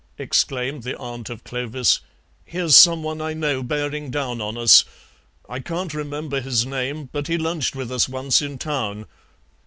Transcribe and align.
exclaimed 0.17 0.81
the 0.81 0.97
aunt 0.97 1.29
of 1.29 1.43
Clovis, 1.43 1.99
"here's 2.43 2.75
some 2.75 3.03
one 3.03 3.21
I 3.21 3.35
know 3.35 3.61
bearing 3.61 4.09
down 4.09 4.41
on 4.41 4.57
us. 4.57 4.83
I 5.47 5.59
can't 5.59 5.93
remember 5.93 6.41
his 6.41 6.65
name, 6.65 7.09
but 7.11 7.27
he 7.27 7.37
lunched 7.37 7.75
with 7.75 7.91
us 7.91 8.09
once 8.09 8.41
in 8.41 8.57
Town. 8.57 9.05